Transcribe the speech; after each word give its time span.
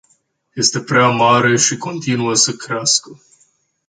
Este 0.55 0.79
prea 0.81 1.07
mare 1.09 1.57
și 1.57 1.77
continuă 1.77 2.33
să 2.33 2.55
crească. 2.55 3.19